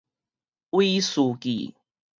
[0.71, 1.75] 委士記